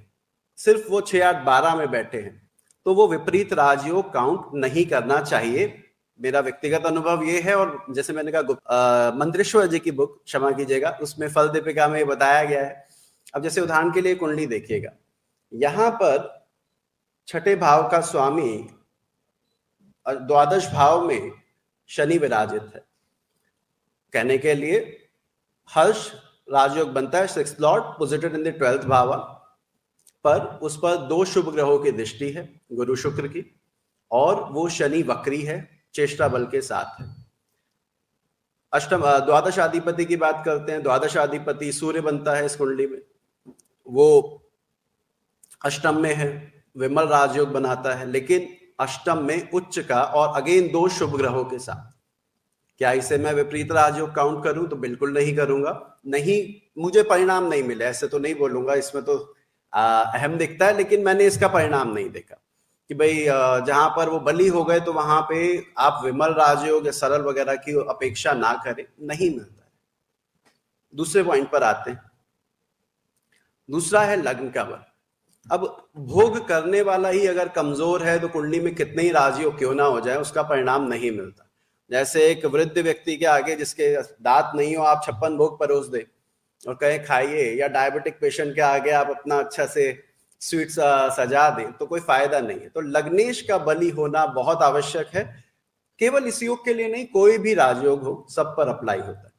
सिर्फ़ 0.58 0.88
वो 0.90 1.00
छह 1.00 1.26
आठ 1.28 1.44
बारह 1.44 1.74
में 1.74 1.90
बैठे 1.90 2.18
हैं 2.18 2.50
तो 2.86 2.94
वो 2.94 3.06
विपरीत 3.08 3.52
राजयोग 3.52 4.12
काउंट 4.12 4.50
नहीं 4.54 4.84
करना 4.86 5.20
चाहिए। 5.22 5.82
मेरा 6.20 6.40
व्यक्तिगत 6.40 6.86
अनुभव 6.86 7.22
ये 7.22 7.40
है 7.40 7.54
और 7.56 7.84
जैसे 7.90 8.12
मैंने 8.12 8.32
कहा 8.34 9.12
मंत्रेश्वर 9.16 9.66
जी 9.66 9.78
की 9.78 9.90
बुक 9.90 10.20
क्षमा 10.24 10.50
कीजिएगा, 10.50 10.90
उसमें 11.02 11.28
फल 11.28 11.48
दीपिका 11.48 11.88
में 11.88 12.06
बताया 12.06 12.44
गया 12.44 12.62
है। 12.62 12.86
अब 13.34 13.42
जैसे 13.42 13.60
उदाहरण 13.60 13.92
के 13.92 14.00
लिए 14.00 14.14
कुंडली 14.14 14.46
देखिएगा। 14.46 14.90
यहाँ 15.52 15.90
पर 15.92 16.26
छठे 17.28 17.54
भाव 17.56 17.88
का 17.90 18.00
स्वामी 18.00 18.52
द्वादश 20.06 20.66
भाव 20.72 21.06
में 21.06 21.32
शनि 21.90 22.18
विराजित 22.18 22.70
है। 22.74 22.84
कहने 24.12 24.38
के 24.38 24.54
लिए 24.54 24.78
हर्ष 25.70 26.10
राजयोग 26.48 26.92
बनता 26.92 27.18
है 27.18 27.26
six 27.26 27.56
lord 27.60 27.84
posited 27.98 28.34
in 28.34 28.44
the 28.44 28.48
twelfth 28.48 28.84
भाव 28.84 29.12
पर 30.24 30.44
उस 30.62 30.76
पर 30.76 30.96
दो 31.08 31.24
शुभ 31.24 31.52
ग्रहों 31.54 31.78
की 31.78 31.90
दृष्टि 31.90 32.30
है, 32.30 32.48
गुरु 32.72 32.96
शुक्र 32.96 33.28
की, 33.28 33.44
और 34.10 34.42
वो 34.52 34.68
शनि 34.68 35.02
वक्री 35.02 35.42
है, 35.42 35.58
चेष्टा 35.94 36.28
बल 36.28 36.46
के 36.46 36.60
साथ 36.60 37.00
है। 37.00 37.06
अष्टम 38.72 39.02
द्वादश 39.20 39.58
अधिपति 39.58 40.04
की 40.04 40.16
बात 40.16 40.42
करते 40.44 40.72
हैं, 40.72 40.82
द्वादश 40.82 41.16
अधिपति 41.16 41.72
सूर्य 41.72 42.00
बनता 42.00 42.34
है 42.34 42.46
इस 42.46 42.56
कुंडली 42.56 42.86
में। 42.86 43.00
वो 43.86 44.42
अष्टम 45.62 46.00
में 46.02 46.14
है, 46.14 46.28
विमल 46.76 47.06
राजयोग 47.08 47.52
बनाता 47.52 47.94
है, 47.94 48.06
लेकिन 48.06 48.48
अष्टम 48.80 49.24
में 49.24 49.50
उच्च 49.50 49.78
का 49.78 50.02
और 50.02 50.36
अगेन 50.36 50.68
दो 50.72 50.88
शुभ 50.88 51.16
ग्रहों 51.16 51.44
के 51.44 51.58
साथ। 51.58 51.92
क्या 52.80 52.92
इसे 52.92 53.18
मैं 53.18 53.32
विपरीत 53.34 53.72
राजयोग 53.72 54.14
काउंट 54.14 54.44
करूँ? 54.44 54.66
तो 54.68 54.76
बिल्कुल 54.76 55.12
नहीं 55.12 55.36
करूँगा। 55.36 55.72
नहीं, 56.06 56.38
मुझे 56.82 57.02
परिणाम 57.02 57.48
नहीं 57.48 57.62
मिले, 57.62 57.84
ऐसे 57.84 58.08
तो 58.08 58.18
नहीं 58.18 58.34
बोलूँगा, 58.34 58.74
इसमें 58.74 59.04
तो 59.04 59.16
अहम 59.72 60.36
दिखता 60.38 60.66
है, 60.66 60.76
लेकिन 60.76 61.04
मैंने 61.04 61.26
इसका 61.26 61.48
परिणाम 61.48 61.92
नहीं 61.94 62.10
देखा। 62.10 62.42
कि 62.90 62.94
भाई 62.94 63.24
जहाँ 63.66 63.88
पर 63.88 64.08
वो 64.08 64.18
बली 64.20 64.46
हो 64.48 64.64
गए 64.64 64.80
तो 64.80 64.92
वहाँ 64.92 65.20
पे 65.22 65.38
आप 65.78 66.00
विमल 66.04 66.32
राजयोग 66.34 66.86
या 66.86 66.92
सरल 66.92 67.22
वगैरह 67.22 67.56
की 67.56 67.72
अपेक्षा 67.88 68.32
ना 68.32 68.52
करें, 68.64 68.84
नहीं 69.00 69.30
मिलता 69.30 69.64
है। 69.64 69.70
दूसरे 70.94 71.22
पॉइंट 71.22 71.50
पर 71.50 71.62
आते 71.62 71.90
हैं। 71.90 72.00
दूसरा 73.68 74.02
है 74.02 74.16
लग्न 74.22 74.50
का 74.50 74.64
बल। 74.64 74.84
अब 75.50 75.90
भोग 75.98 76.46
करने 76.48 76.80
वाला 76.82 77.08
ही 77.08 77.26
अगर 77.26 77.48
कमज़ोर 77.48 78.02
है 78.02 78.18
तो 78.18 78.28
कुंडली 78.28 78.60
में 78.60 78.74
कितने 78.74 79.02
ही 79.02 79.10
राजयोग 79.10 79.58
क्यों 79.58 79.74
ना 79.74 79.84
हो 79.84 80.00
जाए, 80.00 80.16
उसका 80.16 80.42
परिणाम 80.44 80.86
नहीं 80.88 81.10
मिलता। 81.10 81.44
जैसे 81.90 82.26
एक 82.26 82.44
वृद्ध 82.46 82.78
व्यक्ति 82.78 83.16
के 83.16 83.26
आगे 83.26 83.56
जिसके 83.56 83.94
दांत 83.96 84.52
नहीं 84.56 84.76
हो, 84.76 84.82
आप 84.84 85.02
छप्पन 85.04 85.36
भोग 85.36 85.58
परोस 85.60 85.86
दे 85.86 86.06
और 86.64 86.74
कहे, 86.74 86.98
खाइए, 86.98 87.52
या 87.54 87.68
डायबिटिक 87.68 88.20
पेशेंट 88.20 88.54
के 88.54 88.60
आगे 88.62 88.90
आप 88.92 89.10
अपना 89.10 89.38
अच्छा 89.38 89.66
से 89.66 89.86
स्वीट 90.42 90.70
सजा 90.70 91.48
दें 91.50 91.72
तो 91.72 91.86
कोई 91.86 92.00
फ़ायदा 92.02 92.40
नहीं 92.40 92.60
है। 92.60 92.68
तो 92.68 92.80
लग्नेश 92.80 93.40
का 93.42 93.58
बलि 93.60 93.88
होना 93.90 94.26
बहुत 94.34 94.62
आवश्यक 94.62 95.14
है। 95.14 95.24
केवल 96.00 96.26
इस 96.26 96.42
योग 96.42 96.64
के 96.64 96.74
लिए 96.74 96.88
नहीं, 96.88 97.06
कोई 97.06 97.38
भी 97.38 97.54
राजयोग 97.54 98.02
हो, 98.02 98.26
सब 98.30 98.54
पर 98.56 98.68
अप्लाई 98.68 98.98
होता 98.98 99.20
है। 99.20 99.32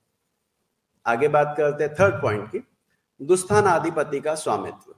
आगे 1.06 1.28
बात 1.28 1.54
करते 1.58 1.84
हैं 1.84 1.94
थर्ड 1.96 2.22
पॉइंट 2.22 2.48
की 2.48 2.60
दुस्थान 3.22 3.68
आधिपति 3.68 4.20
का 4.20 4.36
स्वामित्व। 4.36 4.94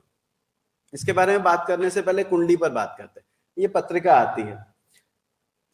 इसके 0.93 1.13
बारे 1.13 1.31
में 1.31 1.43
बात 1.43 1.65
करने 1.67 1.89
से 1.89 2.01
पहले 2.01 2.23
कुंडली 2.23 2.55
पर 2.57 2.69
बात 2.71 2.95
करते 2.97 3.19
हैं। 3.19 3.27
ये 3.57 3.67
पत्रिका 3.67 4.15
आती 4.15 4.41
है। 4.41 4.65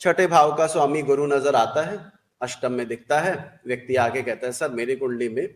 छठे 0.02 0.28
भाव 0.28 0.56
का 0.56 0.68
स्वामी 0.68 1.02
गुरु 1.02 1.26
नज़र 1.28 1.56
आता 1.56 1.82
है 1.82 2.00
अष्टम 2.42 2.72
में 2.72 2.88
दिखता 2.88 3.20
है 3.20 3.62
व्यक्ति 3.68 3.96
आगे 3.96 4.22
कहता 4.22 4.48
है 4.48 4.54
सर 4.54 4.72
मेरी 4.72 4.96
कुंडली 4.96 5.30
में 5.30 5.48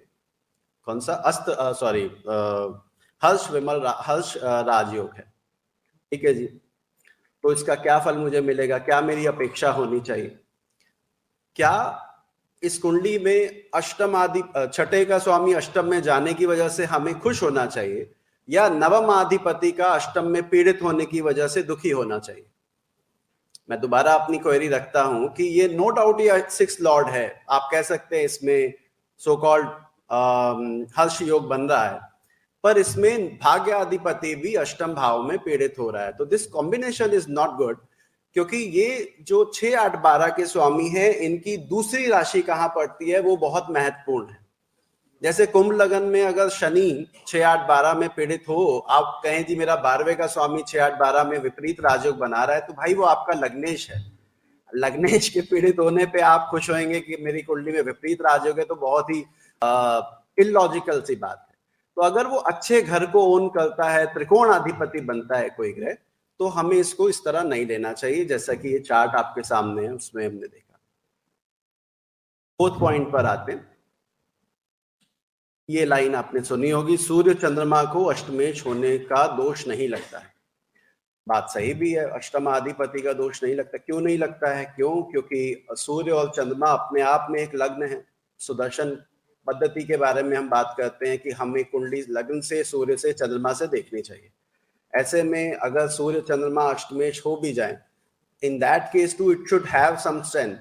कौन 0.88 1.00
सा 1.00 1.14
अस्त 1.14 1.46
सॉरी 1.80 2.04
हर्ष 3.22 3.50
विमल 3.52 3.80
रा, 3.82 3.92
हर्ष 3.98 4.36
राजयोग 4.38 5.10
है। 5.16 5.24
ठीक 6.12 6.24
है 6.24 6.34
जी। 6.34 6.46
तो 7.44 7.52
इसका 7.54 7.76
क्या 7.76 7.98
फल 8.00 8.18
मुझे 8.18 8.42
मिलेगा? 8.42 8.78
क्या 8.78 9.02
मेरी 9.02 9.26
अपेक्षा 9.26 9.72
होनी 9.72 10.00
चाहिए? 10.00 10.38
क्या 11.56 12.08
इस 12.64 12.78
कुंडली 12.78 13.18
में 13.20 13.70
अष्टम 13.74 14.16
आदि 14.16 14.42
छठे 14.68 15.04
का 15.06 15.20
स्वामी 15.20 15.54
अष्टम 15.54 15.90
में 15.90 16.02
जाने 16.02 16.34
की 16.34 16.46
वजह 16.46 16.70
से 16.70 16.86
हमें 16.86 17.20
खुश 17.20 17.42
होना 17.44 17.66
चाहिए? 17.66 18.12
या 18.52 18.68
नवम 18.70 19.10
आधिपति 19.12 19.72
का 19.72 19.86
अष्टम 19.86 20.28
में 20.28 20.48
पीड़ित 20.50 20.80
होने 20.84 21.06
की 21.06 21.22
वजह 21.22 21.48
से 21.48 21.64
दुखी 21.64 21.90
होना 21.90 22.20
चाहिए। 22.20 22.46
मैं 23.70 23.80
दोबारा 23.82 24.14
अपनी 24.14 24.38
क्वेरी 24.38 24.68
रखता 24.68 25.02
हूँ 25.04 25.34
कि 25.34 25.44
ये 25.60 25.68
नो 25.68 25.90
डाउट 25.90 26.22
ये 26.22 26.42
सिक्स 26.50 26.82
लॉर्ड 26.82 27.08
है। 27.08 27.44
आप 27.50 27.70
कह 27.72 27.82
सकते 27.82 28.18
हैं 28.18 28.26
इसमें 28.26 28.74
सो 29.22 29.36
कॉल्ड 29.36 29.68
हर्ष 30.98 31.22
योग 31.22 31.48
बन 31.48 31.62
रहा 31.62 31.86
है। 31.86 32.00
पर 32.64 32.78
इसमें 32.78 33.38
भाग्य 33.38 33.72
अधिपति 33.72 34.36
भी 34.36 34.54
अष्टम 34.56 34.94
भाव 34.94 35.24
में 35.24 35.38
पीड़ित 35.40 35.76
हो 35.80 35.90
रहा 35.90 36.04
है। 36.04 36.12
तो 36.12 36.26
this 36.26 36.46
combination 36.48 37.14
is 37.14 37.30
not 37.30 37.56
good 37.58 37.78
क्योंकि 38.36 38.58
ये 38.58 39.16
जो 39.22 39.44
छह 39.56 39.80
आठ 39.80 39.96
बारह 40.02 40.28
के 40.28 40.46
स्वामी 40.46 40.88
है, 40.90 41.12
इनकी 41.16 41.58
दूसरी 41.58 42.08
राशि 42.08 42.42
कहाँ 42.42 42.68
पड़ती 42.76 43.10
है, 43.10 43.20
वो 43.20 43.36
बहुत 43.38 43.68
महत्वपूर्ण 43.70 44.30
है। 44.30 44.41
जैसे 45.22 45.46
कुंभ 45.46 45.72
लगन 45.72 46.04
में 46.04 46.22
अगर 46.24 46.50
शनि 46.50 47.06
छह 47.28 47.48
आठ 47.48 47.68
बारह 47.68 47.94
में 47.94 48.08
पीड़ित 48.10 48.48
हो, 48.50 48.78
आप 48.90 49.22
कहें, 49.24 49.46
जी, 49.46 49.56
मेरा 49.56 49.76
बारहवें 49.78 50.16
का 50.18 50.28
स्वामी 50.28 50.64
छह 50.68 50.86
आठ 50.86 50.98
बारह 51.00 51.24
में 51.24 51.38
विपरीत 51.40 51.82
राजयोग 51.82 52.18
बना 52.18 52.44
रहा 52.44 52.56
है 52.56 52.62
तो 52.62 52.74
भाई 52.74 52.94
वो 52.94 53.04
आपका 53.06 53.34
लग्नेश 53.36 53.90
है। 53.92 54.00
लग्नेश 54.74 55.30
के 55.30 55.42
पीड़ित 55.42 55.80
होने 55.80 56.06
पे 56.06 56.22
आप 56.24 56.48
खुश 56.52 56.70
होंगे 56.70 57.00
कि 57.00 57.18
मेरी 57.22 57.42
कुंडली 57.42 57.72
में 57.72 57.82
विपरीत 57.84 58.22
राजयोग 58.22 58.60
है 58.60 58.66
तो 58.66 58.76
बहुत 58.78 59.10
ही 59.10 59.20
इलॉजिकल 60.38 61.02
सी 61.02 61.16
बात 61.18 61.46
है। 61.48 61.56
तो 61.98 62.02
अगर 62.02 62.28
वो 62.28 62.38
अच्छे 62.38 62.82
घर 62.82 63.06
को 63.06 63.24
ओन 63.28 63.48
करता 63.50 63.90
है, 63.90 64.06
त्रिकोण 64.14 64.50
अधिपति 64.50 65.02
बनता 65.02 65.38
है 65.38 65.50
कोई 65.50 65.72
ग्रह 65.74 65.98
तो 66.40 66.48
हमें 66.50 66.76
इसको 66.78 67.10
इस 67.10 67.24
तरह 67.26 67.44
नहीं 67.44 67.66
लेना 67.66 67.92
चाहिए, 67.94 68.24
जैसा 68.26 68.54
कि 68.54 68.70
ये 68.70 68.80
चार्ट 68.80 69.16
आपके 69.16 69.42
सामने 69.44 69.82
है, 69.84 69.94
उसमें 69.94 70.26
हमने 70.26 70.48
देखा। 70.48 70.80
फोर्थ 72.60 72.80
पॉइंट 72.80 73.12
पर 73.12 73.26
आते 73.26 73.52
हैं। 73.52 73.71
ये 75.72 75.86
लाइन 75.86 76.16
आपने 76.16 76.42
सुनी 76.42 76.70
होगी, 76.70 76.98
सूर्य 76.98 77.34
चंद्रमा 77.34 77.84
को 77.84 78.04
अष्टमेश 78.06 78.66
होने 78.66 78.98
का 78.98 79.26
दोष 79.28 79.68
नहीं 79.68 79.88
लगता 79.90 80.20
है। 80.20 80.30
बात 81.28 81.50
सही 81.50 81.74
भी 81.74 81.92
है 81.92 82.10
अष्टम 82.10 82.46
अधिपति 82.46 83.02
का 83.02 83.14
दोष 83.14 83.44
नहीं 83.44 83.56
लगता। 83.56 83.78
क्यों 83.78 84.00
नहीं 84.02 84.18
लगता 84.18 84.54
है? 84.56 84.66
क्यों? 84.66 85.02
क्योंकि 85.04 85.68
सूर्य 85.72 86.12
और 86.12 86.32
चंद्रमा 86.36 86.68
अपने 86.68 87.02
आप 87.02 87.28
में 87.32 87.40
एक 87.40 87.56
लग्न 87.56 87.84
है। 87.84 88.04
सुदर्शन 88.40 88.90
पद्धति 89.48 89.84
के 89.84 89.98
बारे 89.98 90.24
में 90.24 90.36
हम 90.38 90.50
बात 90.50 90.74
करते 90.78 91.10
हैं 91.10 91.18
कि 91.20 91.32
हमें 91.32 91.64
कुंडली 91.66 92.04
लग्न 92.10 92.42
से, 92.42 92.64
सूर्य 92.64 92.98
से, 92.98 93.14
चंद्रमा 93.14 93.54
से 93.54 93.68
देखनी 93.68 94.02
चाहिए। 94.02 94.30
ऐसे 94.94 95.24
में 95.24 95.56
अगर 95.56 95.88
सूर्य 95.88 96.22
चंद्रमा 96.22 96.64
अष्टमेश 96.64 97.22
हो 97.26 97.36
भी 97.36 97.54
जाए 97.54 97.78
in 98.44 98.60
that 98.60 98.84
case 98.94 99.18
too 99.18 99.32
it 99.32 99.48
should 99.50 99.66
have 99.66 99.96
some 99.96 100.22
strength 100.22 100.56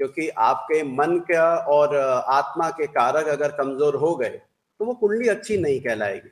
क्योंकि 0.00 0.28
आपके 0.28 0.82
मन 0.82 1.18
का 1.30 1.56
और, 1.56 1.96
आत्मा 1.96 2.70
के 2.70 2.86
कारक 2.86 3.28
अगर 3.28 3.52
कमज़ोर 3.52 3.96
हो 3.96 4.14
गए 4.16 4.40
तो 4.80 4.84
वो 4.84 4.94
कुंडली 4.94 5.28
अच्छी 5.28 5.56
नहीं 5.56 5.80
कहलाएगी। 5.80 6.30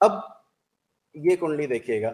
अब 0.00 0.22
ये 1.14 1.36
कुंडली 1.36 1.66
देखिएगा। 1.66 2.12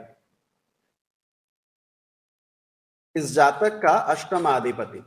इस 3.15 3.33
जातक 3.33 3.81
का 3.83 3.97
अष्टम 4.13 4.49
अधिपति 4.49 5.05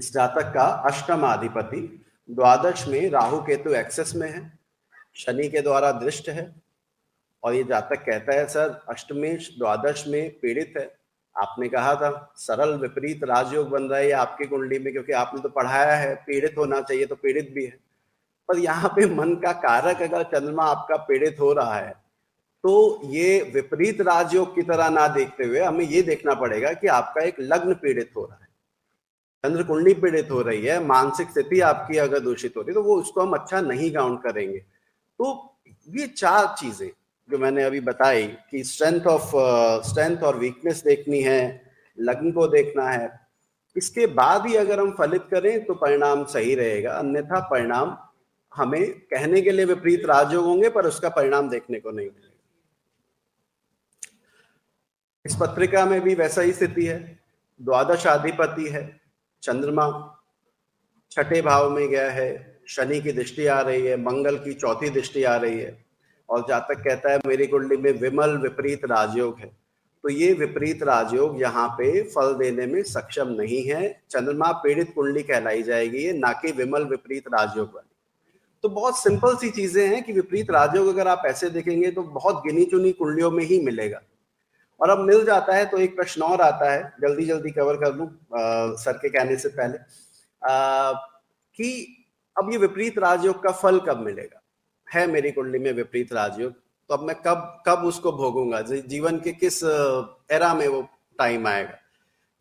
इस 0.00 0.12
जातक 0.12 0.52
का 0.54 0.64
अष्टम 0.88 1.26
अधिपति 1.26 1.80
द्वादश 2.28 2.86
में 2.88 3.08
राहु 3.10 3.40
केतु 3.42 3.70
एक्सेस 3.74 4.14
में 4.14 4.28
है, 4.28 4.58
शनि 5.16 5.48
के 5.48 5.60
द्वारा 5.60 5.90
दृष्ट 5.92 6.28
है, 6.28 6.54
और 7.42 7.54
ये 7.54 7.62
जातक 7.64 8.04
कहता 8.04 8.34
है, 8.34 8.46
सर 8.46 8.70
अष्टमेश 8.88 9.48
द्वादश 9.58 10.04
में 10.06 10.38
पीड़ित 10.40 10.74
है। 10.78 10.86
आपने 11.36 11.68
कहा 11.68 11.94
था, 11.94 12.32
सरल 12.36 12.74
विपरीत 12.78 13.24
राजयोग 13.24 13.68
बन 13.68 13.82
रहा 13.82 13.98
है 14.00 14.10
आपकी 14.12 14.46
कुंडली 14.46 14.78
में, 14.78 14.92
क्योंकि 14.92 15.12
आपने 15.12 15.40
तो 15.40 15.48
पढ़ाया 15.48 15.94
है, 15.94 16.14
पीड़ित 16.16 16.54
होना 16.58 16.80
चाहिए 16.80 17.06
तो 17.06 17.16
पीड़ित 17.16 17.50
भी 17.54 17.64
है। 17.66 17.78
पर 18.48 18.58
यहाँ 18.58 18.88
पे 18.96 19.06
मन 19.14 19.34
का 19.36 19.52
कारक 19.60 20.02
अगर 20.02 20.22
चंद्रमा 20.24 20.64
आपका 20.66 20.96
पीड़ित 21.04 21.40
हो 21.40 21.52
रहा 21.52 21.74
है 21.74 21.90
तो 22.64 23.00
ये 23.06 23.40
विपरीत 23.54 24.00
राजयोग 24.00 24.54
की 24.54 24.62
तरह 24.64 24.88
ना 24.90 25.06
देखते 25.08 25.44
हुए 25.44 25.60
हमें 25.60 25.84
ये 25.84 26.02
देखना 26.02 26.34
पड़ेगा 26.36 26.72
कि 26.72 26.86
आपका 26.88 27.22
एक 27.22 27.36
लग्न 27.40 27.74
पीड़ित 27.74 28.10
हो 28.16 28.24
रहा 28.24 28.38
है। 28.42 28.46
चंद्र 29.44 29.62
कुंडली 29.62 29.94
पीड़ित 29.94 30.30
हो 30.30 30.40
रही 30.42 30.64
है, 30.64 30.78
मानसिक 30.84 31.30
स्थिति 31.30 31.60
आपकी 31.62 31.98
अगर 31.98 32.20
दूषित 32.20 32.56
हो 32.56 32.62
रही 32.62 32.68
है 32.68 32.74
तो 32.74 32.82
वो 32.82 32.96
उसको 32.96 33.20
हम 33.20 33.32
अच्छा 33.32 33.60
नहीं 33.60 33.90
काउंट 33.92 34.22
करेंगे। 34.22 34.58
तो 34.58 35.60
ये 35.88 36.06
चार 36.08 36.54
चीज़ें 36.58 36.88
जो 37.28 37.38
मैंने 37.38 37.62
अभी 37.64 37.80
बताई 37.82 38.26
कि 38.50 38.64
स्ट्रेंथ 38.64 39.06
ऑफ़ 39.06 39.30
स्ट्रेंथ 39.88 40.22
और 40.22 40.36
वीकनेस 40.38 40.82
देखनी 40.84 41.20
है, 41.22 41.40
लग्न 41.98 42.32
को 42.32 42.46
देखना 42.48 42.88
है, 42.88 43.08
इसके 43.76 44.06
बाद 44.08 44.46
ही 44.46 44.54
अगर 44.56 44.80
हम 44.80 44.90
फलित 44.98 45.28
करें 45.30 45.64
तो 45.64 45.74
परिणाम 45.76 46.24
सही 46.26 46.54
रहेगा, 46.54 46.92
अन्यथा 46.92 47.40
परिणाम 47.50 47.96
हमें 48.56 49.00
कहने 49.00 49.40
के 49.42 49.50
लिए 49.50 49.64
विपरीत 49.64 50.06
राजयोग 50.06 50.44
होंगे, 50.44 50.68
पर 50.68 50.86
उसका 50.86 51.08
परिणाम 51.08 51.48
देखने 51.48 51.80
को 51.80 51.90
नहीं 51.90 52.06
मिलेगा। 52.06 52.34
इस 55.24 55.36
पत्रिका 55.40 55.84
में 55.86 56.00
भी 56.00 56.14
वैसा 56.14 56.42
ही 56.42 56.52
स्थिति 56.52 56.86
है। 56.86 57.18
द्वादश 57.60 58.06
अधिपति 58.06 58.68
है, 58.68 59.00
चंद्रमा 59.42 60.14
छठे 61.10 61.42
भाव 61.42 61.70
में 61.70 61.88
गया 61.88 62.10
है, 62.10 62.60
शनि 62.68 63.00
की 63.00 63.12
दृष्टि 63.12 63.46
आ 63.46 63.60
रही 63.60 63.86
है, 63.86 63.96
मंगल 63.96 64.36
की 64.36 64.52
चौथी 64.54 64.90
दृष्टि 64.90 65.22
आ 65.22 65.36
रही 65.36 65.58
है, 65.58 65.84
और 66.28 66.44
जातक 66.48 66.82
कहता 66.84 67.12
है, 67.12 67.20
मेरी 67.26 67.46
कुंडली 67.46 67.76
में 67.76 67.92
विमल 67.92 68.36
विपरीत 68.36 68.84
राजयोग 68.84 69.38
है। 69.38 69.56
तो 70.04 70.08
ये 70.08 70.32
विपरीत 70.32 70.82
राजयोग 70.82 71.40
यहाँ 71.40 71.68
पे 71.68 72.02
फल 72.02 72.34
देने 72.34 72.66
में 72.66 72.82
सक्षम 72.82 73.28
नहीं 73.28 73.62
है। 73.64 74.02
चंद्रमा 74.10 74.52
पीड़ित 74.52 74.92
कुंडली 74.94 75.22
कहलाई 75.22 75.62
जाएगी 75.62 76.12
ना 76.12 76.32
कि 76.32 76.52
विमल 76.52 76.84
विपरीत 76.84 77.28
राजयोग 77.28 77.74
वाली। 77.74 77.97
तो 78.64 78.68
बहुत 78.68 78.98
सिंपल 78.98 79.36
सी 79.36 79.50
चीज़ें 79.50 79.86
हैं 79.88 80.02
कि 80.04 80.12
विपरीत 80.12 80.50
राजयोग 80.50 80.88
अगर 80.88 81.08
आप 81.08 81.22
ऐसे 81.26 81.50
देखेंगे 81.50 81.90
तो 81.90 82.02
बहुत 82.02 82.42
गिनी 82.46 82.64
चुनी 82.64 82.92
कुंडलियों 82.92 83.30
में 83.30 83.44
ही 83.44 83.60
मिलेगा। 83.64 84.00
और 84.80 84.90
अब 84.90 84.98
मिल 85.00 85.24
जाता 85.24 85.54
है 85.54 85.64
तो 85.66 85.78
एक 85.78 85.96
प्रश्न 85.96 86.22
और 86.22 86.40
आता 86.40 86.70
है 86.72 86.82
जल्दी 87.02 87.24
जल्दी 87.26 87.50
कवर 87.50 87.76
कर 87.76 87.94
लू 87.94 88.08
सर 88.82 88.98
के 88.98 89.08
कहने 89.08 89.36
से 89.36 89.48
पहले। 89.48 89.78
आ, 90.42 90.92
कि 90.92 92.06
अब 92.36 92.50
ये 92.52 92.58
विपरीत 92.58 92.98
राजयोग 92.98 93.42
का 93.42 93.52
फल 93.52 93.78
कब 93.80 94.00
मिलेगा? 94.00 94.42
है 94.86 95.06
मेरी 95.06 95.30
कुंडली 95.30 95.58
में 95.58 95.72
विपरीत 95.72 96.12
राजयोग 96.12 96.52
तो 96.52 96.94
अब 96.94 97.02
मैं 97.02 97.16
कब 97.16 97.62
कब 97.66 97.84
उसको 97.84 98.12
भोगूँगा? 98.12 98.60
जीवन 98.62 99.18
के 99.18 99.32
किस 99.32 99.62
एरा 100.32 100.54
में 100.54 100.66
वो 100.68 100.82
टाइम 101.18 101.46
आएगा? 101.46 101.76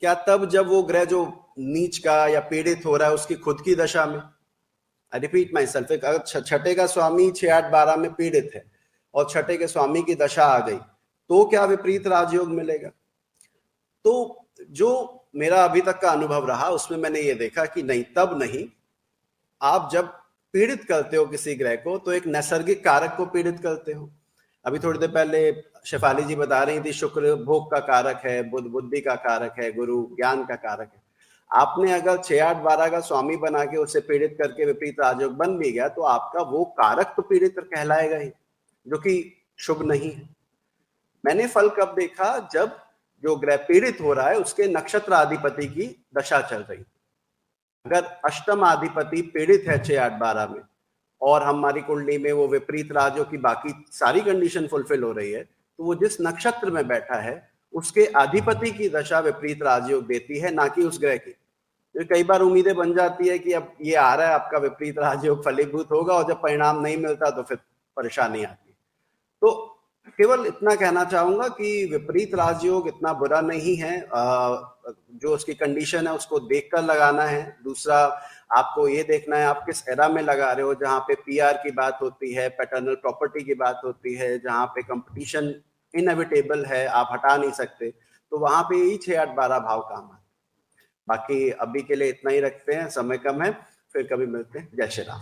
क्या 0.02 0.14
तब 0.28 0.50
जब 0.50 0.68
वो 0.68 0.82
ग्रह 0.84 1.06
जो 1.06 1.26
नीच 1.60 1.98
का 1.98 2.16
या 2.28 2.40
पीड़ित 2.40 2.86
हो 2.86 2.96
रहा 2.98 3.08
है 3.08 3.14
उसकी 3.14 3.36
खुद 3.36 3.62
की 3.62 3.76
दशा 3.76 4.06
में? 4.06 4.20
आई 5.14 5.20
रिपीट 5.20 5.54
माई 5.54 5.66
सेल्फ 5.68 5.92
अगर 5.94 6.18
छठे 6.42 6.74
का 6.76 6.86
स्वामी 6.88 7.30
छह 7.32 7.56
आठ 7.56 7.72
बारह 7.72 7.96
में 7.96 8.14
पीड़ित 8.14 8.52
है 8.56 8.64
और 9.14 9.30
छठे 9.30 9.58
के 9.58 9.68
स्वामी 9.68 10.02
की 10.04 10.16
दशा 10.16 10.46
आ 10.46 10.60
गई 10.68 10.78
तो 11.30 11.44
क्या 11.46 11.64
विपरीत 11.66 12.08
राजयोग 12.08 12.50
मिलेगा? 12.50 12.90
तो 14.06 14.46
जो 14.72 14.90
मेरा 15.36 15.64
अभी 15.64 15.82
तक 15.82 16.00
का 16.02 16.12
अनुभव 16.12 16.48
रहा, 16.48 16.70
उसमें 16.70 16.98
मैंने 16.98 17.22
ये 17.22 17.34
देखा 17.34 17.66
कि 17.66 17.84
नहीं, 17.84 18.04
तब 18.16 18.38
नहीं। 18.42 18.68
आप 19.62 19.90
जब 19.94 20.08
पीड़ित 20.54 20.84
करते 20.84 21.18
हो 21.18 21.26
किसी 21.26 21.56
ग्रह 21.56 21.76
को 21.76 21.98
तो 21.98 22.12
एक 22.12 22.28
नैसर्गिक 22.28 22.84
कारक 22.84 23.14
को 23.18 23.26
पीड़ित 23.26 23.60
करते 23.60 23.94
हो। 23.94 24.10
अभी 24.66 24.80
थोड़ी 24.80 25.00
देर 25.00 25.10
पहले 25.10 25.52
शेफाली 25.86 26.24
जी 26.24 26.36
बता 26.36 26.62
रही 26.64 26.80
थी, 26.82 26.94
शुक्र 26.94 27.36
भोग 27.44 27.70
का 27.72 27.80
कारक 27.80 28.22
है, 28.26 28.42
बुद्ध 28.50 28.68
बुद्धि 28.68 29.02
का 29.02 29.16
कारक 29.18 29.56
है, 29.60 29.72
गुरु 29.72 30.02
ज्ञान 30.16 30.46
का 30.46 30.56
कारक 30.56 30.92
है। 30.96 31.02
आपने 31.51 31.92
अगर 31.94 32.18
छह 32.18 32.46
आठ 32.46 32.58
बारह 32.63 32.88
का 32.88 33.00
स्वामी 33.01 33.36
बना 33.38 33.63
के 33.66 33.77
उसे 33.77 34.00
पीड़ित 34.01 34.36
करके 34.42 34.66
विपरीत 34.66 35.00
राजयोग 35.00 35.34
बन 35.36 35.58
भी 35.58 35.72
गया 35.72 35.88
तो 35.89 36.01
आपका 36.04 36.42
वो 36.44 36.63
कारक 36.80 37.13
तो 37.16 37.22
पीड़ित 37.22 37.56
कहलाएगा 37.60 38.18
ही, 38.18 38.30
जो 38.86 38.98
कि 38.98 39.34
शुभ 39.60 39.84
नहीं 39.84 40.12
है। 40.12 40.30
मैंने 41.24 41.48
फल 41.48 41.70
कब 41.70 41.96
देखा? 41.96 42.38
जब 42.54 42.77
जो 43.24 43.36
ग्रह 43.36 43.58
पीड़ित 43.68 44.01
हो 44.01 44.13
रहा 44.13 44.30
है, 44.30 44.36
उसके 44.36 44.68
नक्षत्र 44.68 45.13
अधिपति 45.13 45.68
की 45.68 45.88
दशा 46.18 46.42
चल 46.42 46.62
रही। 46.62 46.84
अगर 47.86 48.04
अष्टम 48.25 48.66
अधिपति 48.66 49.22
पीड़ित 49.34 49.63
है 49.68 49.84
छह 49.84 50.04
आठ 50.04 50.20
बारह 50.20 50.48
में, 50.48 50.62
और 51.22 51.44
हमारी 51.44 51.82
कुंडली 51.82 52.18
में 52.18 52.32
वो 52.32 52.48
विपरीत 52.48 52.92
राजो 52.92 53.24
की 53.24 53.38
बाकी 53.39 53.74
सारी 53.92 54.22
कंडीशन 54.22 54.68
फुलफिल 54.68 55.04
हो 55.04 55.12
रही 55.12 55.32
है 55.32 55.44
तो 55.44 55.84
वो 55.84 55.96
जिस 55.96 56.18
नक्षत्र 56.22 56.72
में 56.72 56.88
बैठा 56.88 57.20
है 57.20 57.36
उसके 57.74 58.06
अधिपति 58.16 58.72
की 58.72 58.90
दशा 58.90 59.20
विपरीत 59.20 59.64
राजयोग 59.64 60.06
देती 60.08 60.40
है, 60.40 60.54
ना 60.54 60.68
कि 60.68 60.84
उस 60.84 61.00
ग्रह 61.02 61.18
की। 61.18 61.32
तो 61.32 62.06
कई 62.06 62.24
बार 62.24 62.42
उम्मीदें 62.42 62.76
बन 62.76 62.94
जाती 62.94 63.28
है 63.28 63.38
कि 63.40 63.54
अब 63.54 63.72
ये 63.82 63.96
आ 63.96 64.14
रहा 64.16 64.28
है, 64.28 64.34
आपका 64.34 64.58
विपरीत 64.60 65.00
राजयोग 65.00 65.44
फलीभूत 65.46 65.92
होगा 65.92 66.14
और 66.14 66.28
जब 66.28 66.42
परिणाम 66.42 66.82
नहीं 66.82 66.98
मिलता 66.98 67.30
तो 67.30 67.44
फिर 67.44 67.58
परेशानी 67.98 68.44
आती 68.44 68.74
तो 69.42 69.52
केवल 70.18 70.46
इतना 70.46 70.74
कहना 70.76 71.04
चाहूँगा 71.06 71.48
कि 71.50 71.70
विपरीत 71.92 72.36
राजयोग 72.36 72.88
इतना 72.88 73.12
बुरा 73.14 73.40
नहीं 73.42 73.76
है। 73.76 73.98
जो 74.02 75.34
उसकी 75.34 75.54
कंडीशन 75.54 76.08
है, 76.08 76.14
उसको 76.14 76.40
देखकर 76.40 76.84
लगाना 76.84 77.24
है। 77.24 77.42
दूसरा, 77.64 77.98
आपको 78.52 78.88
ये 78.88 79.04
देखना 79.04 79.38
है, 79.38 79.46
आप 79.46 79.64
किस 79.66 79.84
एरा 79.90 80.08
में 80.10 80.22
लगा 80.24 80.52
रहे 80.52 80.66
हो, 80.66 80.74
जहाँ 80.76 81.00
पे 81.00 81.16
पीआर 81.16 81.58
की 81.64 81.72
बात 81.72 82.00
होती 82.02 82.32
है 82.34 82.48
पैटर्नल 82.52 82.96
प्रॉपर्टी 82.96 83.44
की 83.44 83.54
बात 83.56 83.82
होती 83.86 84.14
है, 84.16 84.38
जहाँ 84.40 84.66
पे 84.68 84.82
कंपटीशन 84.84 85.54
इनएविटेबल 85.98 86.66
है, 86.66 86.86
आप 86.88 87.10
हटा 87.12 87.36
नहीं 87.38 87.51
सकते। 87.54 87.89
तो 88.32 88.38
वहाँ 88.38 88.63
पे 88.63 88.77
यही 88.77 88.98
छह 88.98 89.22
आठ 89.22 89.36
बारह 89.36 89.60
भाव 89.60 89.82
काम 89.89 90.04
है। 90.04 90.20
बाकी 91.08 91.50
अभी 91.51 91.82
के 91.82 91.96
लिए 91.96 92.10
इतना 92.10 92.32
ही 92.32 92.39
रखते 92.39 92.74
हैं, 92.74 92.89
समय 92.89 93.18
कम 93.18 93.42
है, 93.42 93.51
फिर 93.94 94.08
कभी 94.12 94.25
मिलते 94.25 94.60
हैं। 94.60 94.70
जय 94.75 94.88
श्री 94.88 95.04
राम। 95.04 95.22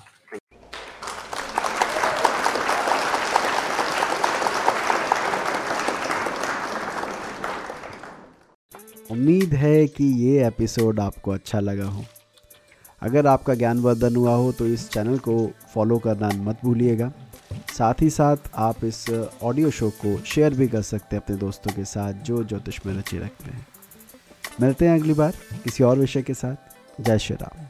उम्मीद 9.12 9.54
है 9.54 9.88
कि 9.88 10.04
ये 10.22 10.46
एपिसोड 10.48 11.00
आपको 11.00 11.32
अच्छा 11.32 11.60
लगा 11.60 11.86
हो। 11.86 12.04
अगर 13.02 13.28
आपका 13.28 13.54
ज्ञानवर्धन 13.54 14.16
हुआ 14.16 14.34
हो 14.36 14.52
तो 14.52 14.66
इस 14.66 14.90
चैनल 14.92 15.18
को 15.20 15.36
फॉलो 15.74 15.98
करना 16.00 16.30
मत 16.44 16.60
भूलिएगा। 16.64 17.12
साथ 17.54 17.94
ही 18.02 18.10
साथ 18.10 18.38
आप 18.56 18.84
इस 18.84 19.10
ऑडियो 19.44 19.72
शो 19.72 19.90
को 19.90 20.24
शेयर 20.26 20.54
भी 20.54 20.68
कर 20.68 20.82
सकते 20.82 21.16
हैं 21.16 21.24
अपने 21.24 21.36
दोस्तों 21.36 21.72
के 21.72 21.86
साथ 21.86 22.14
जो 22.14 22.44
ज्योतिष 22.44 22.80
में 22.86 22.94
रुचि 22.94 23.18
रखते 23.18 23.52
हैं। 23.52 23.68
मिलते 24.62 24.88
हैं 24.88 25.00
अगली 25.00 25.14
बार 25.14 25.34
किसी 25.64 25.84
और 25.84 25.98
विषय 25.98 26.22
के 26.22 26.34
साथ। 26.34 27.02
जय 27.02 27.20
श्री 27.20 27.36
राम। 27.36 27.66